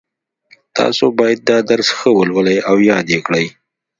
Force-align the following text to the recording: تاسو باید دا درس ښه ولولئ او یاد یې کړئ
تاسو 0.77 1.05
باید 1.19 1.39
دا 1.49 1.57
درس 1.69 1.89
ښه 1.97 2.09
ولولئ 2.17 2.57
او 2.69 2.77
یاد 2.89 3.05
یې 3.13 3.19
کړئ 3.27 3.45